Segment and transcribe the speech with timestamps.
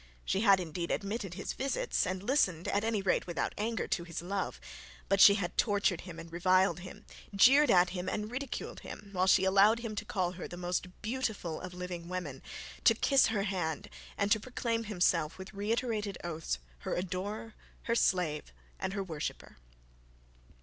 [0.25, 4.19] She had indeed admitted his visits, and listened, at any rate without anger, to his
[4.23, 4.59] love;
[5.07, 9.27] but she had tortured him, and reviled him, jeered at him and ridiculed him, while
[9.27, 12.41] she allowed him to call her the most beautiful of living women,
[12.83, 18.51] to kiss her hand, and to proclaim himself with reiterated oaths her adorer, her slave,
[18.79, 19.57] and worshipper.